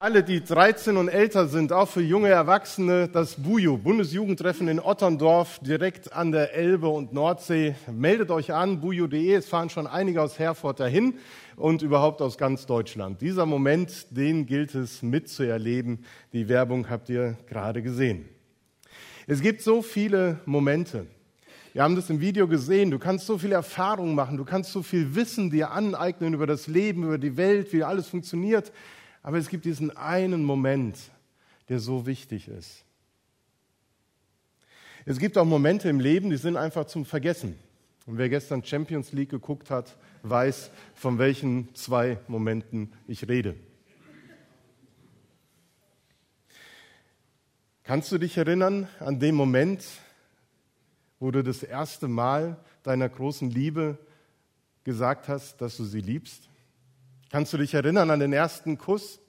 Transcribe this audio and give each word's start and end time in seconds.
Alle, 0.00 0.22
die 0.22 0.44
13 0.44 0.96
und 0.96 1.08
älter 1.08 1.48
sind, 1.48 1.72
auch 1.72 1.88
für 1.88 2.00
junge 2.00 2.28
Erwachsene, 2.28 3.08
das 3.08 3.34
BUJU, 3.34 3.78
Bundesjugendtreffen 3.78 4.68
in 4.68 4.78
Otterndorf, 4.78 5.58
direkt 5.58 6.12
an 6.12 6.30
der 6.30 6.54
Elbe 6.54 6.86
und 6.86 7.12
Nordsee. 7.12 7.74
Meldet 7.90 8.30
euch 8.30 8.52
an, 8.52 8.80
buju.de, 8.80 9.34
es 9.34 9.48
fahren 9.48 9.70
schon 9.70 9.88
einige 9.88 10.22
aus 10.22 10.38
Herford 10.38 10.78
dahin 10.78 11.14
und 11.56 11.82
überhaupt 11.82 12.22
aus 12.22 12.38
ganz 12.38 12.64
Deutschland. 12.64 13.20
Dieser 13.20 13.44
Moment, 13.44 14.16
den 14.16 14.46
gilt 14.46 14.76
es 14.76 15.02
mitzuerleben. 15.02 16.04
Die 16.32 16.48
Werbung 16.48 16.88
habt 16.88 17.08
ihr 17.08 17.36
gerade 17.48 17.82
gesehen. 17.82 18.28
Es 19.26 19.40
gibt 19.40 19.62
so 19.62 19.82
viele 19.82 20.38
Momente. 20.44 21.08
Wir 21.72 21.82
haben 21.82 21.96
das 21.96 22.08
im 22.08 22.20
Video 22.20 22.46
gesehen. 22.46 22.92
Du 22.92 23.00
kannst 23.00 23.26
so 23.26 23.36
viel 23.36 23.50
Erfahrung 23.50 24.14
machen, 24.14 24.36
du 24.36 24.44
kannst 24.44 24.70
so 24.70 24.84
viel 24.84 25.16
Wissen 25.16 25.50
dir 25.50 25.72
aneignen 25.72 26.34
über 26.34 26.46
das 26.46 26.68
Leben, 26.68 27.02
über 27.02 27.18
die 27.18 27.36
Welt, 27.36 27.72
wie 27.72 27.82
alles 27.82 28.06
funktioniert. 28.06 28.70
Aber 29.22 29.38
es 29.38 29.48
gibt 29.48 29.64
diesen 29.64 29.96
einen 29.96 30.44
Moment, 30.44 30.96
der 31.68 31.78
so 31.80 32.06
wichtig 32.06 32.48
ist. 32.48 32.84
Es 35.04 35.18
gibt 35.18 35.38
auch 35.38 35.44
Momente 35.44 35.88
im 35.88 36.00
Leben, 36.00 36.30
die 36.30 36.36
sind 36.36 36.56
einfach 36.56 36.86
zum 36.86 37.04
Vergessen. 37.04 37.58
Und 38.06 38.18
wer 38.18 38.28
gestern 38.28 38.64
Champions 38.64 39.12
League 39.12 39.30
geguckt 39.30 39.70
hat, 39.70 39.96
weiß, 40.22 40.70
von 40.94 41.18
welchen 41.18 41.74
zwei 41.74 42.18
Momenten 42.28 42.92
ich 43.06 43.28
rede. 43.28 43.54
Kannst 47.84 48.12
du 48.12 48.18
dich 48.18 48.36
erinnern 48.36 48.86
an 49.00 49.18
den 49.18 49.34
Moment, 49.34 49.82
wo 51.20 51.30
du 51.30 51.42
das 51.42 51.62
erste 51.62 52.06
Mal 52.06 52.62
deiner 52.82 53.08
großen 53.08 53.50
Liebe 53.50 53.98
gesagt 54.84 55.28
hast, 55.28 55.60
dass 55.62 55.78
du 55.78 55.84
sie 55.84 56.00
liebst? 56.00 56.48
Kannst 57.30 57.52
du 57.52 57.58
dich 57.58 57.74
erinnern 57.74 58.10
an 58.10 58.20
den 58.20 58.32
ersten 58.32 58.78
Kuss? 58.78 59.20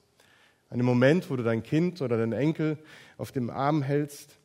An 0.70 0.78
den 0.78 0.86
Moment, 0.86 1.28
wo 1.28 1.36
du 1.36 1.42
dein 1.42 1.62
Kind 1.62 2.00
oder 2.00 2.16
deinen 2.16 2.32
Enkel 2.32 2.78
auf 3.18 3.30
dem 3.30 3.50
Arm 3.50 3.82
hältst? 3.82 4.38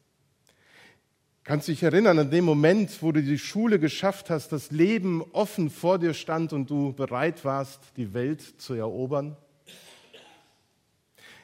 Kannst 1.46 1.68
du 1.68 1.72
dich 1.72 1.84
erinnern 1.84 2.20
an 2.20 2.32
den 2.32 2.44
Moment, 2.44 3.02
wo 3.02 3.14
du 3.14 3.22
die 3.22 3.38
Schule 3.38 3.80
geschafft 3.80 4.30
hast, 4.30 4.52
das 4.52 4.72
Leben 4.72 5.22
offen 5.32 5.70
vor 5.70 6.00
dir 6.00 6.14
stand 6.14 6.52
und 6.52 6.70
du 6.70 6.92
bereit 6.92 7.46
warst, 7.46 7.80
die 7.96 8.14
Welt 8.14 8.42
zu 8.42 8.74
erobern? 8.74 9.38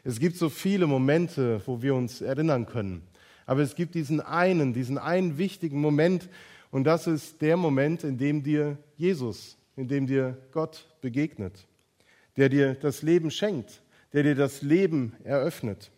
Es 0.04 0.20
gibt 0.20 0.36
so 0.36 0.50
viele 0.50 0.88
Momente, 0.88 1.62
wo 1.66 1.82
wir 1.82 1.96
uns 1.96 2.20
erinnern 2.20 2.66
können. 2.66 3.08
Aber 3.46 3.62
es 3.62 3.76
gibt 3.76 3.96
diesen 3.96 4.20
einen, 4.20 4.74
diesen 4.74 4.98
einen 4.98 5.38
wichtigen 5.38 5.80
Moment, 5.80 6.28
und 6.72 6.86
das 6.86 7.06
ist 7.06 7.42
der 7.42 7.56
Moment, 7.56 8.04
in 8.04 8.18
dem 8.18 8.44
dir 8.44 8.78
Jesus, 8.98 9.58
in 9.76 9.88
dem 9.88 10.08
dir 10.08 10.38
Gott 10.52 10.88
begegnet 11.02 11.68
der 12.42 12.50
dir 12.50 12.74
das 12.74 13.04
Leben 13.04 13.30
schenkt, 13.30 13.84
der 14.14 14.24
dir 14.24 14.34
das 14.34 14.64
Leben 14.64 15.14
eröffnet. 15.24 15.92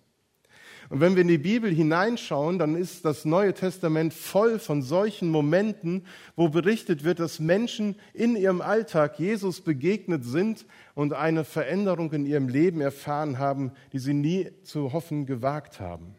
Und 0.90 1.00
wenn 1.00 1.16
wir 1.16 1.22
in 1.22 1.30
die 1.30 1.38
Bibel 1.38 1.72
hineinschauen, 1.72 2.60
dann 2.60 2.76
ist 2.76 3.06
das 3.06 3.24
Neue 3.24 3.54
Testament 3.54 4.14
voll 4.14 4.60
von 4.60 4.82
solchen 4.82 5.30
Momenten, 5.30 6.06
wo 6.36 6.50
berichtet 6.50 7.06
wird, 7.06 7.22
dass 7.22 7.40
Menschen 7.40 7.96
in 8.14 8.36
ihrem 8.36 8.60
Alltag 8.60 9.18
Jesus 9.20 9.62
begegnet 9.62 10.26
sind 10.26 10.66
und 10.96 11.14
eine 11.14 11.46
Veränderung 11.46 12.12
in 12.12 12.26
ihrem 12.26 12.50
Leben 12.50 12.82
erfahren 12.82 13.40
haben, 13.40 13.72
die 13.94 14.00
sie 14.00 14.14
nie 14.14 14.50
zu 14.64 14.92
hoffen 14.92 15.26
gewagt 15.26 15.80
haben. 15.80 16.14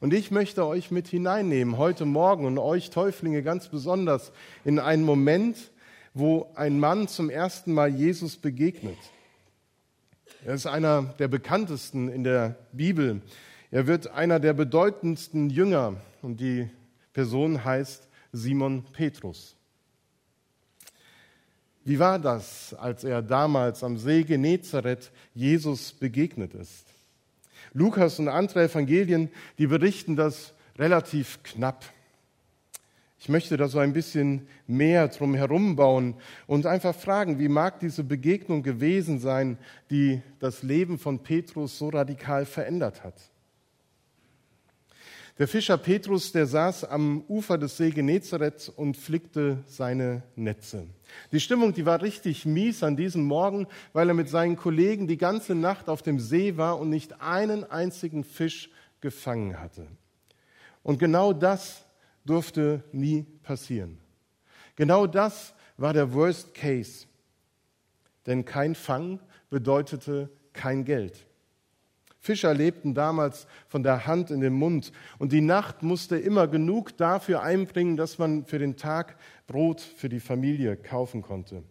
Und 0.00 0.14
ich 0.14 0.30
möchte 0.30 0.64
euch 0.64 0.90
mit 0.90 1.08
hineinnehmen, 1.08 1.76
heute 1.76 2.06
Morgen 2.06 2.46
und 2.46 2.56
euch 2.56 2.88
Täuflinge 2.88 3.42
ganz 3.42 3.68
besonders, 3.68 4.32
in 4.64 4.78
einen 4.78 5.02
Moment, 5.04 5.72
wo 6.14 6.50
ein 6.54 6.78
Mann 6.78 7.08
zum 7.08 7.30
ersten 7.30 7.72
Mal 7.72 7.88
Jesus 7.88 8.36
begegnet. 8.36 8.98
Er 10.44 10.54
ist 10.54 10.66
einer 10.66 11.02
der 11.18 11.28
bekanntesten 11.28 12.08
in 12.08 12.24
der 12.24 12.56
Bibel. 12.72 13.22
Er 13.70 13.86
wird 13.86 14.08
einer 14.08 14.40
der 14.40 14.52
bedeutendsten 14.52 15.50
Jünger 15.50 15.96
und 16.22 16.40
die 16.40 16.68
Person 17.12 17.64
heißt 17.64 18.08
Simon 18.32 18.84
Petrus. 18.92 19.56
Wie 21.84 21.98
war 21.98 22.18
das, 22.18 22.74
als 22.74 23.02
er 23.02 23.22
damals 23.22 23.82
am 23.82 23.96
See 23.96 24.22
Genezareth 24.22 25.10
Jesus 25.34 25.92
begegnet 25.92 26.54
ist? 26.54 26.84
Lukas 27.72 28.18
und 28.18 28.28
andere 28.28 28.64
Evangelien, 28.64 29.30
die 29.58 29.66
berichten 29.66 30.14
das 30.14 30.52
relativ 30.78 31.42
knapp. 31.42 31.84
Ich 33.20 33.28
möchte 33.28 33.56
da 33.56 33.66
so 33.66 33.78
ein 33.80 33.92
bisschen 33.92 34.46
mehr 34.66 35.08
drum 35.08 35.34
herum 35.34 35.74
bauen 35.74 36.14
und 36.46 36.66
einfach 36.66 36.94
fragen, 36.94 37.38
wie 37.40 37.48
mag 37.48 37.80
diese 37.80 38.04
Begegnung 38.04 38.62
gewesen 38.62 39.18
sein, 39.18 39.58
die 39.90 40.22
das 40.38 40.62
Leben 40.62 40.98
von 40.98 41.22
Petrus 41.22 41.78
so 41.78 41.88
radikal 41.88 42.46
verändert 42.46 43.02
hat. 43.02 43.14
Der 45.38 45.46
Fischer 45.46 45.78
Petrus, 45.78 46.32
der 46.32 46.46
saß 46.46 46.84
am 46.84 47.22
Ufer 47.28 47.58
des 47.58 47.76
See 47.76 47.90
Genezareth 47.90 48.72
und 48.74 48.96
flickte 48.96 49.58
seine 49.66 50.24
Netze. 50.34 50.86
Die 51.30 51.38
Stimmung, 51.38 51.72
die 51.72 51.86
war 51.86 52.02
richtig 52.02 52.44
mies 52.44 52.82
an 52.82 52.96
diesem 52.96 53.22
Morgen, 53.22 53.68
weil 53.92 54.08
er 54.08 54.14
mit 54.14 54.28
seinen 54.28 54.56
Kollegen 54.56 55.06
die 55.06 55.16
ganze 55.16 55.54
Nacht 55.54 55.88
auf 55.88 56.02
dem 56.02 56.18
See 56.18 56.56
war 56.56 56.80
und 56.80 56.88
nicht 56.90 57.20
einen 57.20 57.62
einzigen 57.62 58.24
Fisch 58.24 58.70
gefangen 59.00 59.60
hatte. 59.60 59.86
Und 60.82 60.98
genau 60.98 61.32
das 61.32 61.84
durfte 62.28 62.84
nie 62.92 63.22
passieren. 63.42 63.98
Genau 64.76 65.06
das 65.06 65.54
war 65.76 65.92
der 65.92 66.12
Worst 66.12 66.54
Case. 66.54 67.06
Denn 68.26 68.44
kein 68.44 68.74
Fang 68.74 69.20
bedeutete 69.50 70.28
kein 70.52 70.84
Geld. 70.84 71.26
Fischer 72.20 72.52
lebten 72.52 72.94
damals 72.94 73.46
von 73.68 73.82
der 73.82 74.06
Hand 74.06 74.30
in 74.30 74.40
den 74.40 74.52
Mund 74.52 74.92
und 75.18 75.32
die 75.32 75.40
Nacht 75.40 75.82
musste 75.82 76.18
immer 76.18 76.48
genug 76.48 76.96
dafür 76.96 77.42
einbringen, 77.42 77.96
dass 77.96 78.18
man 78.18 78.44
für 78.44 78.58
den 78.58 78.76
Tag 78.76 79.16
Brot 79.46 79.80
für 79.80 80.08
die 80.08 80.20
Familie 80.20 80.76
kaufen 80.76 81.22
konnte. 81.22 81.62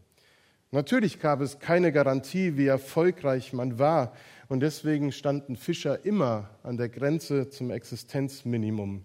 Natürlich 0.72 1.20
gab 1.20 1.42
es 1.42 1.60
keine 1.60 1.92
Garantie, 1.92 2.58
wie 2.58 2.68
erfolgreich 2.68 3.54
man 3.54 3.78
war 3.78 4.14
und 4.48 4.62
deswegen 4.62 5.12
standen 5.12 5.56
Fischer 5.58 6.06
immer 6.06 6.50
an 6.64 6.78
der 6.78 6.90
Grenze 6.90 7.50
zum 7.50 7.70
Existenzminimum 7.70 9.04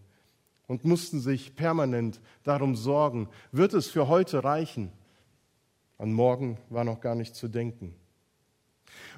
und 0.72 0.86
mussten 0.86 1.20
sich 1.20 1.54
permanent 1.54 2.18
darum 2.44 2.76
sorgen, 2.76 3.28
wird 3.50 3.74
es 3.74 3.88
für 3.88 4.08
heute 4.08 4.42
reichen? 4.42 4.90
An 5.98 6.14
morgen 6.14 6.56
war 6.70 6.82
noch 6.82 7.02
gar 7.02 7.14
nicht 7.14 7.36
zu 7.36 7.46
denken. 7.46 7.94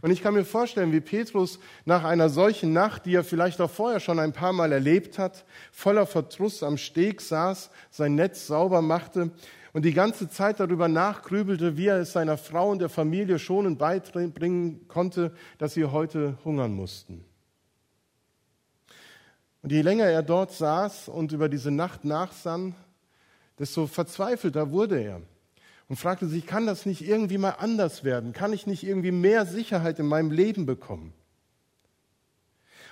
Und 0.02 0.10
ich 0.10 0.20
kann 0.20 0.34
mir 0.34 0.44
vorstellen, 0.44 0.90
wie 0.90 1.00
Petrus 1.00 1.60
nach 1.84 2.02
einer 2.02 2.28
solchen 2.28 2.72
Nacht, 2.72 3.06
die 3.06 3.14
er 3.14 3.22
vielleicht 3.22 3.60
auch 3.60 3.70
vorher 3.70 4.00
schon 4.00 4.18
ein 4.18 4.32
paar 4.32 4.52
Mal 4.52 4.72
erlebt 4.72 5.16
hat, 5.16 5.44
voller 5.70 6.06
Verdruss 6.06 6.64
am 6.64 6.76
Steg 6.76 7.20
saß, 7.20 7.70
sein 7.88 8.16
Netz 8.16 8.48
sauber 8.48 8.82
machte 8.82 9.30
und 9.72 9.84
die 9.84 9.94
ganze 9.94 10.28
Zeit 10.28 10.58
darüber 10.58 10.88
nachgrübelte, 10.88 11.76
wie 11.76 11.86
er 11.86 12.00
es 12.00 12.14
seiner 12.14 12.36
Frau 12.36 12.68
und 12.72 12.80
der 12.80 12.88
Familie 12.88 13.38
schonend 13.38 13.78
beibringen 13.78 14.88
konnte, 14.88 15.32
dass 15.58 15.74
sie 15.74 15.84
heute 15.84 16.36
hungern 16.44 16.74
mussten. 16.74 17.24
Und 19.64 19.72
je 19.72 19.80
länger 19.80 20.04
er 20.04 20.22
dort 20.22 20.52
saß 20.52 21.08
und 21.08 21.32
über 21.32 21.48
diese 21.48 21.70
Nacht 21.70 22.04
nachsann, 22.04 22.74
desto 23.58 23.86
verzweifelter 23.86 24.70
wurde 24.72 25.02
er 25.02 25.22
und 25.88 25.96
fragte 25.96 26.26
sich, 26.26 26.46
kann 26.46 26.66
das 26.66 26.84
nicht 26.84 27.00
irgendwie 27.00 27.38
mal 27.38 27.52
anders 27.52 28.04
werden? 28.04 28.34
Kann 28.34 28.52
ich 28.52 28.66
nicht 28.66 28.84
irgendwie 28.84 29.10
mehr 29.10 29.46
Sicherheit 29.46 29.98
in 29.98 30.04
meinem 30.04 30.30
Leben 30.30 30.66
bekommen? 30.66 31.14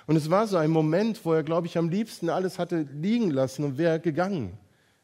Und 0.07 0.15
es 0.15 0.31
war 0.31 0.47
so 0.47 0.57
ein 0.57 0.71
Moment, 0.71 1.23
wo 1.25 1.33
er, 1.33 1.43
glaube 1.43 1.67
ich, 1.67 1.77
am 1.77 1.89
liebsten 1.89 2.27
alles 2.31 2.57
hatte 2.57 2.87
liegen 2.91 3.29
lassen 3.29 3.63
und 3.65 3.77
wäre 3.77 3.99
gegangen, 3.99 4.57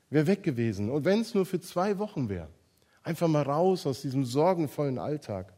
wäre 0.10 0.26
weg 0.26 0.42
gewesen. 0.42 0.90
Und 0.90 1.06
wenn 1.06 1.22
es 1.22 1.36
nur 1.36 1.46
für 1.46 1.60
zwei 1.60 2.00
Wochen 2.00 2.30
wäre, 2.30 2.50
einfach 3.04 3.28
mal 3.28 3.44
raus 3.44 3.86
aus 3.86 4.02
diesem 4.02 4.26
sorgenvollen 4.26 4.98
Alltag. 4.98 5.54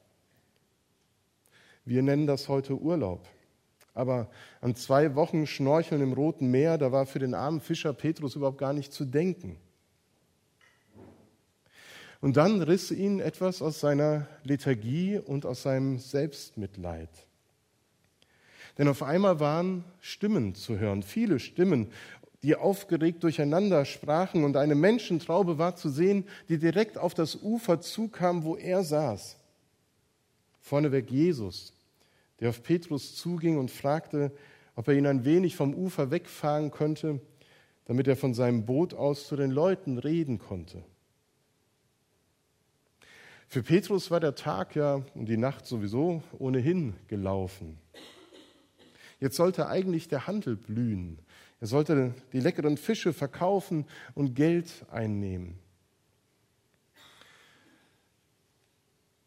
Wir 1.86 2.04
nennen 2.04 2.28
das 2.28 2.50
heute 2.50 2.78
Urlaub. 2.78 3.26
Aber 3.94 4.30
an 4.62 4.76
zwei 4.76 5.16
Wochen 5.16 5.46
Schnorcheln 5.46 6.02
im 6.02 6.14
Roten 6.14 6.50
Meer, 6.50 6.78
da 6.78 6.92
war 6.92 7.06
für 7.06 7.20
den 7.20 7.34
armen 7.34 7.60
Fischer 7.60 7.94
Petrus 7.94 8.36
überhaupt 8.36 8.58
gar 8.58 8.74
nicht 8.74 8.94
zu 8.94 9.06
denken. 9.06 9.58
Und 12.22 12.38
dann 12.38 12.62
riss 12.62 12.92
ihn 12.92 13.20
etwas 13.20 13.62
aus 13.62 13.80
seiner 13.80 14.28
Lethargie 14.44 15.18
und 15.18 15.46
aus 15.46 15.64
seinem 15.64 15.98
Selbstmitleid. 15.98 17.10
Denn 18.78 18.88
auf 18.88 19.04
einmal 19.04 19.40
waren 19.40 19.84
Stimmen 20.00 20.56
zu 20.56 20.78
hören, 20.80 21.04
viele 21.04 21.40
Stimmen, 21.40 21.92
die 22.44 22.56
aufgeregt 22.56 23.24
durcheinander 23.24 23.86
sprachen 23.86 24.44
und 24.44 24.56
eine 24.56 24.76
Menschentraube 24.76 25.58
war 25.58 25.76
zu 25.76 25.90
sehen, 25.90 26.26
die 26.48 26.58
direkt 26.58 26.98
auf 26.98 27.14
das 27.14 27.36
Ufer 27.36 27.82
zukam, 27.82 28.44
wo 28.44 28.56
er 28.56 28.84
saß. 28.84 29.38
Vorneweg 30.60 31.12
Jesus, 31.12 31.74
der 32.42 32.50
auf 32.50 32.64
Petrus 32.64 33.16
zuging 33.16 33.58
und 33.58 33.72
fragte, 33.72 34.32
ob 34.76 34.88
er 34.88 34.96
ihn 34.96 35.08
ein 35.08 35.24
wenig 35.24 35.56
vom 35.56 35.74
Ufer 35.74 36.12
wegfahren 36.12 36.72
könnte, 36.72 37.22
damit 37.86 38.08
er 38.08 38.18
von 38.18 38.34
seinem 38.34 38.66
Boot 38.66 38.94
aus 38.94 39.28
zu 39.28 39.36
den 39.36 39.52
Leuten 39.52 39.98
reden 39.98 40.40
konnte. 40.40 40.84
Für 43.48 43.64
Petrus 43.64 44.10
war 44.12 44.20
der 44.20 44.36
Tag 44.36 44.76
ja 44.76 45.04
und 45.14 45.28
die 45.28 45.38
Nacht 45.38 45.66
sowieso 45.66 46.24
ohnehin 46.40 46.96
gelaufen. 47.08 47.78
Jetzt 49.20 49.36
sollte 49.36 49.68
eigentlich 49.68 50.08
der 50.08 50.26
Handel 50.26 50.56
blühen. 50.56 51.20
Er 51.60 51.68
sollte 51.68 52.16
die 52.34 52.40
leckeren 52.40 52.76
Fische 52.76 53.14
verkaufen 53.14 53.86
und 54.16 54.36
Geld 54.36 54.86
einnehmen. 54.90 55.60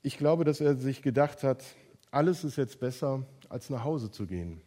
Ich 0.03 0.19
glaube, 0.19 0.45
dass 0.45 0.61
er 0.61 0.77
sich 0.77 1.01
gedacht 1.01 1.45
hat, 1.45 1.65
alles 2.15 2.45
ist 2.45 2.57
jetzt 2.57 2.81
besser, 2.81 3.27
als 3.49 3.71
nach 3.71 3.85
Hause 3.85 4.11
zu 4.11 4.27
gehen. 4.27 4.61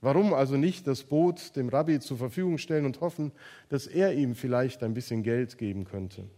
Warum 0.00 0.34
also 0.34 0.56
nicht 0.56 0.86
das 0.86 1.02
Boot 1.02 1.56
dem 1.56 1.68
Rabbi 1.68 2.00
zur 2.00 2.18
Verfügung 2.18 2.58
stellen 2.58 2.86
und 2.86 3.00
hoffen, 3.00 3.32
dass 3.68 3.86
er 3.86 4.14
ihm 4.14 4.34
vielleicht 4.34 4.82
ein 4.82 4.94
bisschen 4.94 5.22
Geld 5.22 5.58
geben 5.58 5.84
könnte? 5.84 6.28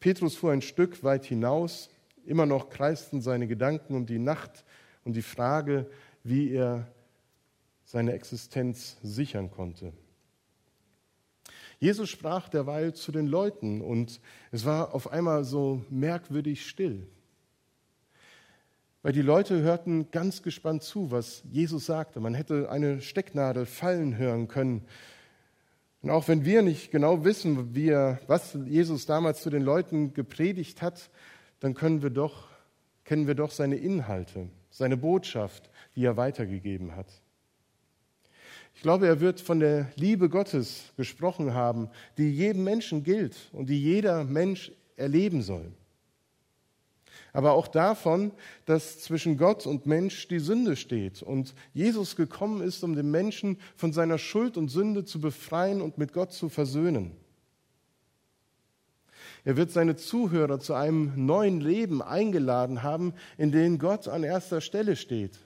Petrus 0.00 0.34
fuhr 0.34 0.52
ein 0.52 0.62
Stück 0.62 1.04
weit 1.04 1.24
hinaus. 1.24 1.88
Immer 2.24 2.46
noch 2.46 2.70
kreisten 2.70 3.20
seine 3.20 3.46
Gedanken 3.46 3.94
um 3.94 4.06
die 4.06 4.18
Nacht 4.18 4.64
und 5.04 5.14
die 5.14 5.22
Frage, 5.22 5.88
wie 6.24 6.52
er 6.52 6.88
seine 7.84 8.12
Existenz 8.12 8.96
sichern 9.02 9.50
konnte. 9.50 9.92
Jesus 11.78 12.08
sprach 12.08 12.48
derweil 12.48 12.94
zu 12.94 13.12
den 13.12 13.26
Leuten 13.26 13.80
und 13.80 14.20
es 14.50 14.64
war 14.64 14.94
auf 14.94 15.12
einmal 15.12 15.44
so 15.44 15.84
merkwürdig 15.90 16.66
still. 16.66 17.06
Weil 19.02 19.12
die 19.12 19.22
Leute 19.22 19.60
hörten 19.62 20.12
ganz 20.12 20.42
gespannt 20.42 20.84
zu, 20.84 21.10
was 21.10 21.42
Jesus 21.50 21.86
sagte. 21.86 22.20
Man 22.20 22.34
hätte 22.34 22.70
eine 22.70 23.00
Stecknadel 23.00 23.66
fallen 23.66 24.16
hören 24.16 24.46
können. 24.46 24.82
Und 26.02 26.10
auch 26.10 26.28
wenn 26.28 26.44
wir 26.44 26.62
nicht 26.62 26.92
genau 26.92 27.24
wissen, 27.24 27.74
wie 27.74 27.88
er, 27.88 28.20
was 28.28 28.56
Jesus 28.64 29.06
damals 29.06 29.42
zu 29.42 29.50
den 29.50 29.62
Leuten 29.62 30.14
gepredigt 30.14 30.82
hat, 30.82 31.10
dann 31.58 31.74
können 31.74 32.02
wir 32.02 32.10
doch, 32.10 32.48
kennen 33.04 33.26
wir 33.26 33.34
doch 33.34 33.50
seine 33.50 33.76
Inhalte, 33.76 34.48
seine 34.70 34.96
Botschaft, 34.96 35.70
die 35.96 36.04
er 36.04 36.16
weitergegeben 36.16 36.94
hat. 36.94 37.08
Ich 38.74 38.82
glaube, 38.82 39.08
er 39.08 39.20
wird 39.20 39.40
von 39.40 39.58
der 39.58 39.90
Liebe 39.96 40.28
Gottes 40.28 40.92
gesprochen 40.96 41.54
haben, 41.54 41.88
die 42.18 42.32
jedem 42.32 42.62
Menschen 42.62 43.02
gilt 43.02 43.50
und 43.52 43.68
die 43.68 43.82
jeder 43.82 44.22
Mensch 44.24 44.72
erleben 44.96 45.42
soll 45.42 45.72
aber 47.32 47.52
auch 47.52 47.66
davon, 47.66 48.32
dass 48.66 49.00
zwischen 49.00 49.38
Gott 49.38 49.66
und 49.66 49.86
Mensch 49.86 50.28
die 50.28 50.38
Sünde 50.38 50.76
steht 50.76 51.22
und 51.22 51.54
Jesus 51.72 52.16
gekommen 52.16 52.60
ist, 52.60 52.84
um 52.84 52.94
den 52.94 53.10
Menschen 53.10 53.58
von 53.74 53.92
seiner 53.92 54.18
Schuld 54.18 54.56
und 54.56 54.68
Sünde 54.68 55.04
zu 55.04 55.20
befreien 55.20 55.80
und 55.80 55.96
mit 55.96 56.12
Gott 56.12 56.32
zu 56.32 56.48
versöhnen. 56.48 57.12
Er 59.44 59.56
wird 59.56 59.70
seine 59.70 59.96
Zuhörer 59.96 60.60
zu 60.60 60.74
einem 60.74 61.26
neuen 61.26 61.60
Leben 61.60 62.02
eingeladen 62.02 62.82
haben, 62.82 63.14
in 63.38 63.50
dem 63.50 63.78
Gott 63.78 64.08
an 64.08 64.22
erster 64.22 64.60
Stelle 64.60 64.94
steht, 64.94 65.38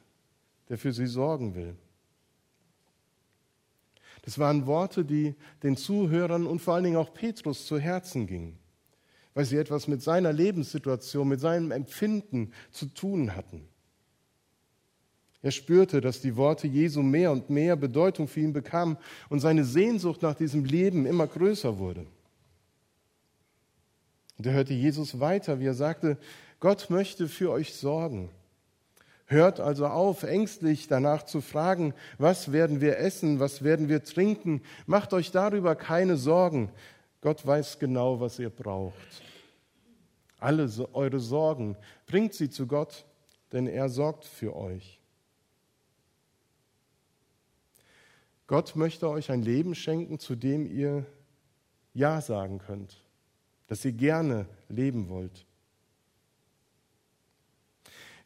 der 0.69 0.77
für 0.77 0.93
sie 0.93 1.06
sorgen 1.06 1.55
will. 1.55 1.77
Das 4.23 4.38
waren 4.41 4.67
Worte, 4.67 5.05
die 5.05 5.37
den 5.62 5.77
Zuhörern 5.77 6.49
und 6.49 6.61
vor 6.61 6.75
allen 6.75 6.85
Dingen 6.85 6.97
auch 6.97 7.15
Petrus 7.15 7.65
zu 7.65 7.79
Herzen 7.79 8.27
gingen 8.27 8.59
weil 9.37 9.44
sie 9.44 9.59
etwas 9.59 9.87
mit 9.87 10.03
seiner 10.03 10.33
Lebenssituation, 10.33 11.29
mit 11.29 11.41
seinem 11.41 11.71
Empfinden 11.71 12.53
zu 12.71 12.87
tun 12.87 13.37
hatten. 13.37 13.69
Er 15.43 15.50
spürte, 15.50 16.00
dass 16.00 16.23
die 16.23 16.37
Worte 16.37 16.67
Jesu 16.67 17.03
mehr 17.03 17.31
und 17.33 17.50
mehr 17.50 17.77
Bedeutung 17.77 18.29
für 18.29 18.41
ihn 18.41 18.55
bekamen 18.55 18.97
und 19.29 19.41
seine 19.41 19.65
Sehnsucht 19.65 20.23
nach 20.23 20.35
diesem 20.35 20.65
Leben 20.65 21.05
immer 21.05 21.27
größer 21.27 21.79
wurde. 21.79 22.06
Und 24.38 24.47
er 24.47 24.55
hörte 24.55 24.73
Jesus 24.73 25.21
weiter, 25.21 25.61
wie 25.61 25.67
er 25.67 25.75
sagte, 25.75 26.17
Gott 26.59 26.88
möchte 26.88 27.29
für 27.29 27.50
euch 27.50 27.75
sorgen. 27.75 28.31
Hört 29.27 29.61
also 29.61 29.87
auf, 29.87 30.23
ängstlich 30.23 30.88
danach 30.88 31.25
zu 31.25 31.43
fragen, 31.43 31.93
was 32.17 32.53
werden 32.53 32.81
wir 32.81 32.99
essen, 33.00 33.38
was 33.38 33.62
werden 33.62 33.91
wir 33.91 34.03
trinken. 34.03 34.62
Macht 34.87 35.12
euch 35.12 35.31
darüber 35.31 35.75
keine 35.75 36.17
Sorgen. 36.17 36.71
Gott 37.26 37.44
weiß 37.44 37.81
genau, 37.81 38.20
was 38.20 38.38
ihr 38.38 38.50
braucht. 38.50 38.94
Alle 40.38 40.70
eure 40.93 41.19
Sorgen, 41.19 41.76
bringt 42.06 42.34
sie 42.34 42.49
zu 42.49 42.69
Gott, 42.69 43.05
denn 43.50 43.67
er 43.67 43.88
sorgt 43.88 44.25
für 44.25 44.55
euch. 44.55 45.00
Gott 48.46 48.76
möchte 48.76 49.08
euch 49.08 49.32
ein 49.32 49.43
Leben 49.43 49.75
schenken, 49.75 50.20
zu 50.20 50.37
dem 50.37 50.70
ihr 50.70 51.05
Ja 51.94 52.20
sagen 52.20 52.61
könnt, 52.61 53.02
dass 53.67 53.84
ihr 53.84 53.90
gerne 53.90 54.46
leben 54.69 55.08
wollt. 55.08 55.46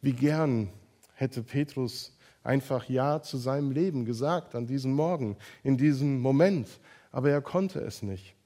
Wie 0.03 0.13
gern 0.13 0.69
hätte 1.15 1.43
Petrus 1.43 2.15
einfach 2.43 2.87
Ja 2.87 3.23
zu 3.23 3.39
seinem 3.39 3.71
Leben 3.71 4.05
gesagt 4.05 4.55
an 4.55 4.67
diesem 4.67 4.93
Morgen, 4.93 5.39
in 5.63 5.79
diesem 5.79 6.21
Moment, 6.21 6.69
aber 7.11 7.31
er 7.31 7.41
konnte 7.41 7.81
es 7.81 8.03
nicht. 8.03 8.37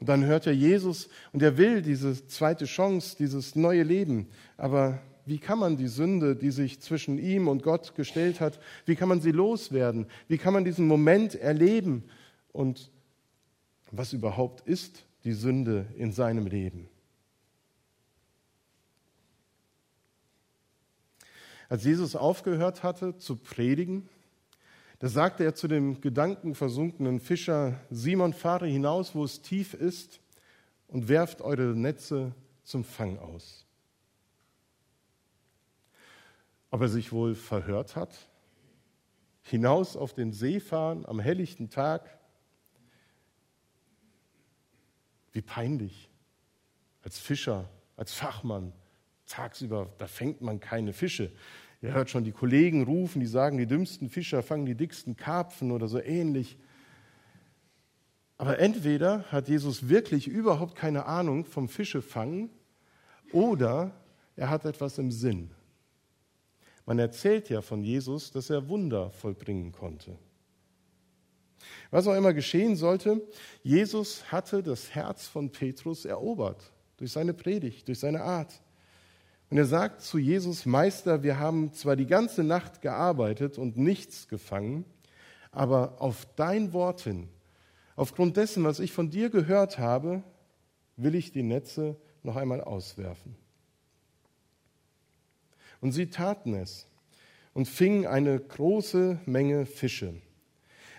Und 0.00 0.08
dann 0.08 0.24
hört 0.24 0.46
er 0.46 0.54
Jesus 0.54 1.08
und 1.32 1.42
er 1.42 1.58
will 1.58 1.82
diese 1.82 2.26
zweite 2.26 2.64
Chance, 2.64 3.16
dieses 3.18 3.54
neue 3.54 3.82
Leben. 3.82 4.28
Aber 4.56 4.98
wie 5.26 5.38
kann 5.38 5.58
man 5.58 5.76
die 5.76 5.88
Sünde, 5.88 6.34
die 6.34 6.50
sich 6.50 6.80
zwischen 6.80 7.18
ihm 7.18 7.48
und 7.48 7.62
Gott 7.62 7.94
gestellt 7.94 8.40
hat, 8.40 8.58
wie 8.86 8.96
kann 8.96 9.10
man 9.10 9.20
sie 9.20 9.30
loswerden? 9.30 10.06
Wie 10.26 10.38
kann 10.38 10.54
man 10.54 10.64
diesen 10.64 10.86
Moment 10.86 11.34
erleben? 11.34 12.04
Und 12.52 12.90
was 13.90 14.14
überhaupt 14.14 14.66
ist 14.66 15.04
die 15.24 15.34
Sünde 15.34 15.86
in 15.96 16.12
seinem 16.12 16.46
Leben? 16.46 16.88
Als 21.68 21.84
Jesus 21.84 22.16
aufgehört 22.16 22.82
hatte 22.82 23.18
zu 23.18 23.36
predigen, 23.36 24.08
da 25.00 25.08
sagte 25.08 25.44
er 25.44 25.54
zu 25.54 25.66
dem 25.66 26.02
gedankenversunkenen 26.02 27.20
Fischer, 27.20 27.80
Simon, 27.90 28.34
fahre 28.34 28.66
hinaus, 28.66 29.14
wo 29.14 29.24
es 29.24 29.40
tief 29.40 29.72
ist, 29.72 30.20
und 30.88 31.08
werft 31.08 31.40
eure 31.40 31.74
Netze 31.74 32.34
zum 32.64 32.84
Fang 32.84 33.18
aus. 33.18 33.64
Ob 36.70 36.82
er 36.82 36.88
sich 36.88 37.12
wohl 37.12 37.34
verhört 37.34 37.96
hat? 37.96 38.28
Hinaus 39.40 39.96
auf 39.96 40.12
den 40.12 40.32
See 40.32 40.60
fahren 40.60 41.06
am 41.06 41.18
helllichten 41.18 41.70
Tag? 41.70 42.18
Wie 45.32 45.42
peinlich. 45.42 46.10
Als 47.02 47.18
Fischer, 47.18 47.70
als 47.96 48.12
Fachmann, 48.12 48.74
tagsüber, 49.26 49.90
da 49.96 50.06
fängt 50.06 50.42
man 50.42 50.60
keine 50.60 50.92
Fische. 50.92 51.32
Ihr 51.82 51.94
hört 51.94 52.10
schon 52.10 52.24
die 52.24 52.32
Kollegen 52.32 52.84
rufen, 52.84 53.20
die 53.20 53.26
sagen, 53.26 53.56
die 53.56 53.66
dümmsten 53.66 54.08
Fischer 54.10 54.42
fangen 54.42 54.66
die 54.66 54.74
dicksten 54.74 55.16
Karpfen 55.16 55.70
oder 55.70 55.88
so 55.88 55.98
ähnlich. 56.00 56.58
Aber 58.36 58.58
entweder 58.58 59.24
hat 59.24 59.48
Jesus 59.48 59.88
wirklich 59.88 60.28
überhaupt 60.28 60.74
keine 60.74 61.06
Ahnung 61.06 61.44
vom 61.44 61.68
Fischefangen 61.68 62.50
oder 63.32 63.92
er 64.36 64.50
hat 64.50 64.64
etwas 64.64 64.98
im 64.98 65.10
Sinn. 65.10 65.50
Man 66.86 66.98
erzählt 66.98 67.48
ja 67.48 67.62
von 67.62 67.84
Jesus, 67.84 68.30
dass 68.30 68.50
er 68.50 68.68
Wunder 68.68 69.10
vollbringen 69.10 69.72
konnte. 69.72 70.18
Was 71.90 72.06
auch 72.06 72.14
immer 72.14 72.32
geschehen 72.32 72.76
sollte, 72.76 73.22
Jesus 73.62 74.30
hatte 74.32 74.62
das 74.62 74.94
Herz 74.94 75.26
von 75.26 75.50
Petrus 75.50 76.04
erobert 76.04 76.72
durch 76.96 77.12
seine 77.12 77.34
Predigt, 77.34 77.88
durch 77.88 77.98
seine 77.98 78.22
Art. 78.22 78.60
Und 79.50 79.58
er 79.58 79.66
sagt 79.66 80.02
zu 80.02 80.18
Jesus, 80.18 80.64
Meister, 80.64 81.24
wir 81.24 81.40
haben 81.40 81.72
zwar 81.72 81.96
die 81.96 82.06
ganze 82.06 82.44
Nacht 82.44 82.82
gearbeitet 82.82 83.58
und 83.58 83.76
nichts 83.76 84.28
gefangen, 84.28 84.84
aber 85.50 86.00
auf 86.00 86.26
dein 86.36 86.72
Wort 86.72 87.00
hin, 87.00 87.28
aufgrund 87.96 88.36
dessen, 88.36 88.62
was 88.62 88.78
ich 88.78 88.92
von 88.92 89.10
dir 89.10 89.28
gehört 89.28 89.78
habe, 89.78 90.22
will 90.96 91.16
ich 91.16 91.32
die 91.32 91.42
Netze 91.42 91.96
noch 92.22 92.36
einmal 92.36 92.60
auswerfen. 92.60 93.34
Und 95.80 95.92
sie 95.92 96.10
taten 96.10 96.54
es 96.54 96.86
und 97.52 97.66
fingen 97.66 98.06
eine 98.06 98.38
große 98.38 99.18
Menge 99.26 99.66
Fische. 99.66 100.14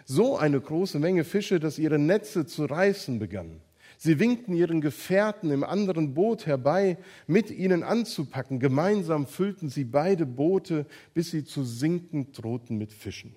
So 0.04 0.38
eine 0.38 0.60
große 0.60 1.00
Menge 1.00 1.24
Fische, 1.24 1.62
dass 1.62 1.80
ihre 1.80 2.00
Netze 2.00 2.46
zu 2.46 2.66
reißen 2.66 3.18
begannen. 3.18 3.62
Sie 4.04 4.18
winkten 4.18 4.56
ihren 4.56 4.82
Gefährten 4.82 5.52
im 5.52 5.64
anderen 5.64 6.16
Boot 6.16 6.48
herbei, 6.48 6.98
mit 7.28 7.52
ihnen 7.52 7.84
anzupacken. 7.84 8.60
Gemeinsam 8.60 9.28
füllten 9.28 9.70
sie 9.70 9.84
beide 9.84 10.26
Boote, 10.26 10.88
bis 11.14 11.30
sie 11.30 11.46
zu 11.46 11.64
sinken 11.64 12.32
drohten 12.32 12.80
mit 12.80 12.92
Fischen. 12.94 13.36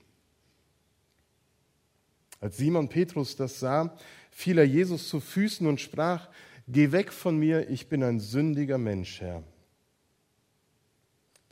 Als 2.40 2.56
Simon 2.56 2.88
Petrus 2.88 3.36
das 3.36 3.60
sah, 3.60 3.94
fiel 4.30 4.56
er 4.56 4.64
Jesus 4.64 5.10
zu 5.10 5.20
Füßen 5.20 5.66
und 5.66 5.82
sprach, 5.82 6.30
Geh 6.66 6.92
weg 6.92 7.12
von 7.12 7.38
mir, 7.38 7.68
ich 7.68 7.90
bin 7.90 8.02
ein 8.02 8.18
sündiger 8.18 8.78
Mensch, 8.78 9.20
Herr. 9.20 9.42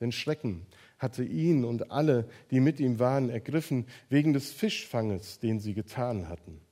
Denn 0.01 0.11
Schrecken 0.11 0.65
hatte 0.99 1.23
ihn 1.23 1.67
und 1.67 1.91
alle, 1.91 2.31
die 2.51 2.61
mit 2.61 2.81
ihm 2.81 2.99
waren, 2.99 3.29
ergriffen, 3.29 3.85
wegen 4.09 4.33
des 4.33 4.53
Fischfanges, 4.53 5.39
den 5.39 5.61
sie 5.61 5.75
getan 5.75 6.31
hatten. 6.31 6.63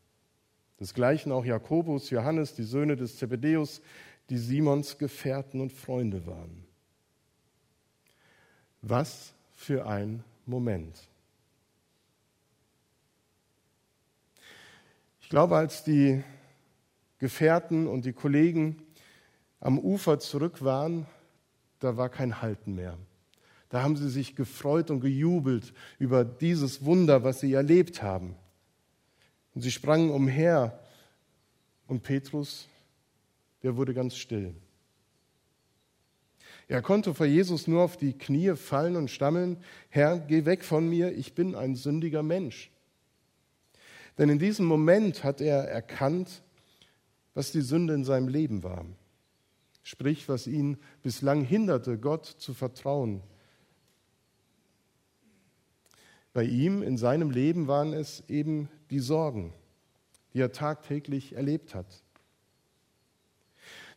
Desgleichen 0.80 1.30
auch 1.30 1.44
Jakobus, 1.44 2.08
Johannes, 2.08 2.54
die 2.54 2.64
Söhne 2.64 2.96
des 2.96 3.18
Zebedeus, 3.18 3.82
die 4.30 4.38
Simons 4.38 4.96
Gefährten 4.96 5.60
und 5.60 5.72
Freunde 5.72 6.26
waren. 6.26 6.64
Was 8.80 9.34
für 9.54 9.86
ein 9.86 10.24
Moment. 10.46 10.98
Ich 15.20 15.28
glaube, 15.28 15.56
als 15.56 15.84
die 15.84 16.24
Gefährten 17.18 17.86
und 17.86 18.06
die 18.06 18.14
Kollegen 18.14 18.82
am 19.60 19.78
Ufer 19.78 20.18
zurück 20.18 20.64
waren, 20.64 21.06
da 21.78 21.98
war 21.98 22.08
kein 22.08 22.40
Halten 22.40 22.74
mehr. 22.74 22.96
Da 23.68 23.82
haben 23.82 23.96
sie 23.96 24.08
sich 24.08 24.34
gefreut 24.34 24.90
und 24.90 25.00
gejubelt 25.00 25.74
über 25.98 26.24
dieses 26.24 26.84
Wunder, 26.84 27.22
was 27.22 27.40
sie 27.40 27.52
erlebt 27.52 28.02
haben. 28.02 28.34
Und 29.54 29.62
sie 29.62 29.70
sprangen 29.70 30.10
umher 30.10 30.78
und 31.86 32.02
Petrus, 32.02 32.68
der 33.62 33.76
wurde 33.76 33.94
ganz 33.94 34.16
still. 34.16 34.54
Er 36.68 36.82
konnte 36.82 37.14
vor 37.14 37.26
Jesus 37.26 37.66
nur 37.66 37.82
auf 37.82 37.96
die 37.96 38.12
Knie 38.12 38.54
fallen 38.54 38.94
und 38.94 39.10
stammeln, 39.10 39.56
Herr, 39.88 40.20
geh 40.20 40.44
weg 40.44 40.64
von 40.64 40.88
mir, 40.88 41.12
ich 41.12 41.34
bin 41.34 41.56
ein 41.56 41.74
sündiger 41.74 42.22
Mensch. 42.22 42.70
Denn 44.18 44.28
in 44.28 44.38
diesem 44.38 44.66
Moment 44.66 45.24
hat 45.24 45.40
er 45.40 45.64
erkannt, 45.64 46.42
was 47.34 47.50
die 47.50 47.62
Sünde 47.62 47.94
in 47.94 48.04
seinem 48.04 48.28
Leben 48.28 48.62
war. 48.62 48.86
Sprich, 49.82 50.28
was 50.28 50.46
ihn 50.46 50.78
bislang 51.02 51.42
hinderte, 51.42 51.98
Gott 51.98 52.26
zu 52.26 52.54
vertrauen. 52.54 53.22
Bei 56.32 56.44
ihm 56.44 56.82
in 56.82 56.96
seinem 56.96 57.30
Leben 57.30 57.66
waren 57.66 57.92
es 57.92 58.22
eben 58.28 58.68
die 58.90 59.00
Sorgen, 59.00 59.52
die 60.32 60.40
er 60.40 60.52
tagtäglich 60.52 61.34
erlebt 61.34 61.74
hat. 61.74 62.02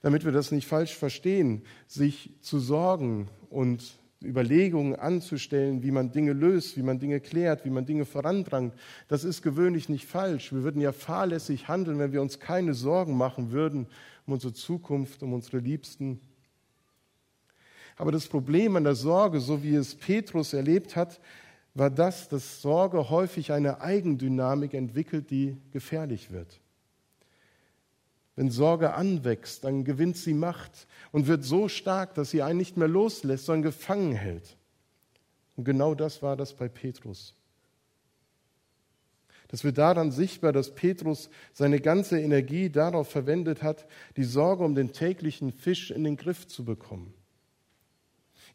Damit 0.01 0.25
wir 0.25 0.31
das 0.31 0.51
nicht 0.51 0.67
falsch 0.67 0.95
verstehen, 0.95 1.63
sich 1.87 2.31
zu 2.41 2.59
sorgen 2.59 3.29
und 3.49 3.97
Überlegungen 4.21 4.95
anzustellen, 4.95 5.83
wie 5.83 5.91
man 5.91 6.11
Dinge 6.11 6.33
löst, 6.33 6.77
wie 6.77 6.81
man 6.81 6.99
Dinge 6.99 7.19
klärt, 7.19 7.65
wie 7.65 7.69
man 7.69 7.85
Dinge 7.85 8.05
voranbringt, 8.05 8.73
das 9.07 9.23
ist 9.23 9.41
gewöhnlich 9.41 9.89
nicht 9.89 10.07
falsch. 10.07 10.53
Wir 10.53 10.63
würden 10.63 10.81
ja 10.81 10.91
fahrlässig 10.91 11.67
handeln, 11.67 11.99
wenn 11.99 12.13
wir 12.13 12.21
uns 12.21 12.39
keine 12.39 12.73
Sorgen 12.73 13.17
machen 13.17 13.51
würden 13.51 13.87
um 14.25 14.33
unsere 14.33 14.53
Zukunft, 14.53 15.21
um 15.23 15.33
unsere 15.33 15.59
Liebsten. 15.59 16.19
Aber 17.97 18.11
das 18.11 18.27
Problem 18.27 18.75
an 18.75 18.85
der 18.85 18.95
Sorge, 18.95 19.39
so 19.39 19.63
wie 19.63 19.75
es 19.75 19.95
Petrus 19.95 20.53
erlebt 20.53 20.95
hat, 20.95 21.19
war 21.75 21.89
das, 21.89 22.29
dass 22.29 22.61
Sorge 22.61 23.09
häufig 23.09 23.51
eine 23.51 23.81
Eigendynamik 23.81 24.73
entwickelt, 24.73 25.31
die 25.31 25.57
gefährlich 25.71 26.31
wird. 26.31 26.59
Wenn 28.35 28.49
Sorge 28.49 28.93
anwächst, 28.93 29.63
dann 29.63 29.83
gewinnt 29.83 30.17
sie 30.17 30.33
Macht 30.33 30.87
und 31.11 31.27
wird 31.27 31.43
so 31.43 31.67
stark, 31.67 32.15
dass 32.15 32.31
sie 32.31 32.41
einen 32.41 32.57
nicht 32.57 32.77
mehr 32.77 32.87
loslässt, 32.87 33.45
sondern 33.45 33.63
gefangen 33.63 34.13
hält. 34.13 34.57
Und 35.55 35.65
genau 35.65 35.93
das 35.93 36.21
war 36.23 36.35
das 36.35 36.53
bei 36.53 36.67
Petrus. 36.67 37.35
Das 39.49 39.63
wird 39.63 39.77
daran 39.77 40.11
sichtbar, 40.11 40.51
dass 40.51 40.73
Petrus 40.73 41.29
seine 41.53 41.79
ganze 41.79 42.19
Energie 42.19 42.71
darauf 42.71 43.09
verwendet 43.09 43.61
hat, 43.61 43.85
die 44.17 44.23
Sorge 44.23 44.63
um 44.63 44.73
den 44.73 44.93
täglichen 44.93 45.51
Fisch 45.51 45.91
in 45.91 46.03
den 46.03 46.17
Griff 46.17 46.47
zu 46.47 46.65
bekommen. 46.65 47.13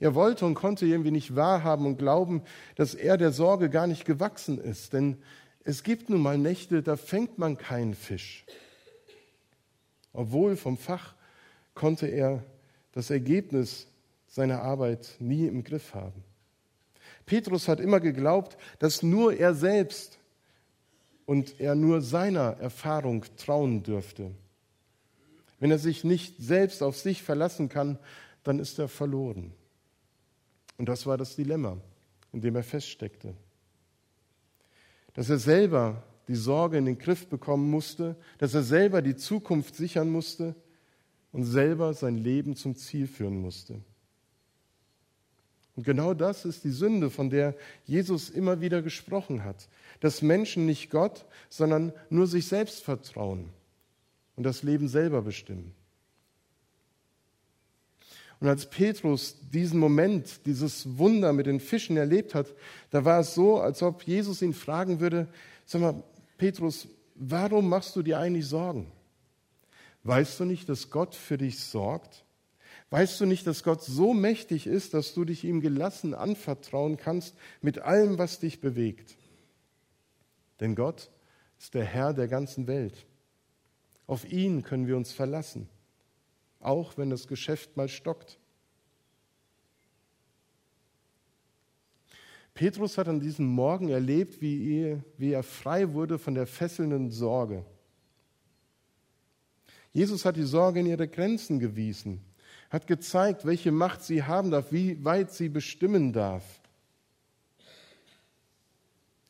Er 0.01 0.15
wollte 0.15 0.47
und 0.47 0.55
konnte 0.55 0.87
irgendwie 0.87 1.11
nicht 1.11 1.35
wahrhaben 1.35 1.87
und 1.87 1.99
glauben, 1.99 2.43
dass 2.77 2.95
er 2.95 3.17
der 3.17 3.33
Sorge 3.33 3.69
gar 3.69 3.87
nicht 3.87 4.05
gewachsen 4.05 4.59
ist. 4.59 4.93
Denn 4.93 5.19
es 5.65 5.83
gibt 5.83 6.09
nun 6.09 6.23
mal 6.23 6.39
Nächte, 6.39 6.83
da 6.83 6.97
fängt 6.97 7.39
man 7.39 7.59
keinen 7.59 7.95
Fisch. 7.95 8.45
Obwohl 10.13 10.57
vom 10.57 10.77
Fach 10.77 11.15
konnte 11.75 12.07
er 12.07 12.45
das 12.93 13.11
Ergebnis 13.11 13.89
seiner 14.29 14.63
Arbeit 14.63 15.17
nie 15.19 15.47
im 15.47 15.65
Griff 15.65 15.95
haben. 15.95 16.25
Petrus 17.27 17.69
hat 17.69 17.81
immer 17.81 18.01
geglaubt, 18.01 18.57
dass 18.79 19.03
nur 19.03 19.35
er 19.35 19.55
selbst 19.55 20.19
und 21.27 21.61
er 21.61 21.75
nur 21.75 22.01
seiner 22.01 22.57
Erfahrung 22.59 23.25
trauen 23.37 23.83
dürfte. 23.83 24.31
Wenn 25.61 25.71
er 25.71 25.79
sich 25.79 26.05
nicht 26.05 26.37
selbst 26.39 26.83
auf 26.83 26.97
sich 26.97 27.23
verlassen 27.23 27.69
kann, 27.69 27.99
dann 28.45 28.59
ist 28.59 28.79
er 28.79 28.89
verloren. 28.89 29.53
Und 30.79 30.89
das 30.89 31.05
war 31.07 31.19
das 31.19 31.37
Dilemma, 31.37 31.77
in 32.33 32.41
dem 32.41 32.57
er 32.57 32.63
feststeckte. 32.63 33.35
Dass 35.13 35.29
er 35.29 35.39
selber 35.39 36.03
die 36.29 36.37
Sorge 36.37 36.79
in 36.79 36.87
den 36.87 36.99
Griff 36.99 37.27
bekommen 37.27 37.71
musste, 37.71 38.17
dass 38.39 38.55
er 38.55 38.63
selber 38.63 39.03
die 39.03 39.17
Zukunft 39.17 39.75
sichern 39.75 40.11
musste 40.11 40.55
und 41.33 41.45
selber 41.45 41.95
sein 41.95 42.17
Leben 42.17 42.55
zum 42.55 42.77
Ziel 42.77 43.07
führen 43.07 43.41
musste. 43.41 43.81
Und 45.75 45.85
genau 45.85 46.13
das 46.13 46.45
ist 46.45 46.65
die 46.65 46.71
Sünde, 46.71 47.09
von 47.09 47.31
der 47.31 47.55
Jesus 47.85 48.31
immer 48.31 48.61
wieder 48.61 48.83
gesprochen 48.83 49.45
hat, 49.45 49.69
dass 50.01 50.23
Menschen 50.23 50.67
nicht 50.67 50.91
Gott, 50.91 51.25
sondern 51.49 51.93
nur 52.11 52.27
sich 52.27 52.49
selbst 52.49 52.83
vertrauen 52.83 53.51
und 54.37 54.43
das 54.43 54.63
Leben 54.63 54.89
selber 54.89 55.23
bestimmen. 55.23 55.73
Und 58.41 58.49
als 58.49 58.71
Petrus 58.71 59.37
diesen 59.53 59.81
Moment, 59.81 60.47
dieses 60.47 60.99
Wunder 60.99 61.33
mit 61.33 61.47
den 61.47 61.61
Fischen 61.61 61.97
erlebt 61.97 62.35
hat, 62.35 62.55
da 62.91 63.05
war 63.05 63.21
es 63.21 63.35
so, 63.35 63.59
als 63.59 63.83
ob 63.83 64.03
Jesus 64.05 64.43
ihn 64.43 64.55
fragen 64.55 65.01
würde, 65.01 65.29
sag 65.67 65.81
mal, 65.81 66.03
Petrus, 66.37 66.89
warum 67.17 67.69
machst 67.69 67.97
du 67.97 68.03
dir 68.03 68.19
eigentlich 68.19 68.47
Sorgen? 68.47 68.93
Weißt 70.05 70.39
du 70.39 70.45
nicht, 70.45 70.69
dass 70.69 70.91
Gott 70.91 71.17
für 71.17 71.37
dich 71.37 71.59
sorgt? 71.59 72.25
Weißt 72.91 73.21
du 73.21 73.27
nicht, 73.27 73.47
dass 73.47 73.65
Gott 73.65 73.83
so 73.83 74.15
mächtig 74.15 74.67
ist, 74.67 74.95
dass 74.95 75.15
du 75.15 75.25
dich 75.25 75.45
ihm 75.45 75.61
gelassen 75.61 76.15
anvertrauen 76.15 76.97
kannst 76.97 77.35
mit 77.61 77.81
allem, 77.81 78.19
was 78.19 78.39
dich 78.39 78.61
bewegt? 78.61 79.17
Denn 80.61 80.77
Gott 80.77 81.11
ist 81.59 81.75
der 81.75 81.85
Herr 81.85 82.15
der 82.15 82.29
ganzen 82.29 82.69
Welt. 82.69 83.05
Auf 84.07 84.31
ihn 84.31 84.63
können 84.63 84.87
wir 84.87 84.97
uns 84.97 85.13
verlassen 85.13 85.69
auch 86.61 86.97
wenn 86.97 87.11
das 87.11 87.27
Geschäft 87.27 87.77
mal 87.77 87.89
stockt. 87.89 88.39
Petrus 92.55 92.99
hat 92.99 93.07
an 93.07 93.21
diesem 93.21 93.47
Morgen 93.47 93.89
erlebt, 93.89 94.41
wie 94.41 95.01
er, 95.19 95.43
frei 95.45 95.93
wurde 95.93 96.19
von 96.19 96.35
der 96.35 96.47
fesselnden 96.47 97.11
Sorge. 97.11 97.65
Jesus 99.93 100.25
hat 100.25 100.37
die 100.37 100.43
Sorge 100.43 100.81
in 100.81 100.87
ihre 100.87 101.07
Grenzen 101.07 101.61
gewiesen, 101.61 102.21
hat 102.69 102.87
gezeigt, 102.89 103.45
welche 103.45 103.71
Macht 103.71 104.03
sie 104.03 104.25
haben 104.25 104.51
darf, 104.51 104.73
wie 104.73 105.05
weit 105.05 105.33
sie 105.33 105.49
bestimmen 105.49 106.13
darf. 106.13 106.58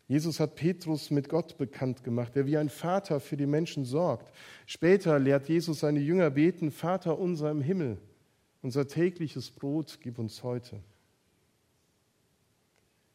Jesus 0.09 0.41
hat 0.41 0.55
Petrus 0.55 1.11
mit 1.11 1.29
Gott 1.29 1.59
bekannt 1.59 2.03
gemacht, 2.03 2.35
der 2.35 2.47
wie 2.47 2.57
ein 2.57 2.71
Vater 2.71 3.21
für 3.21 3.37
die 3.37 3.47
Menschen 3.47 3.85
sorgt. 3.85 4.33
Später 4.65 5.19
lehrt 5.19 5.51
Jesus 5.51 5.81
seine 5.81 6.01
Jünger 6.01 6.31
beten, 6.31 6.71
Vater 6.71 7.19
unser 7.19 7.51
im 7.51 7.61
Himmel, 7.61 7.99
unser 8.63 8.89
tägliches 8.89 9.51
Brot 9.51 9.99
gib 10.01 10.19
uns 10.19 10.43
heute. 10.43 10.81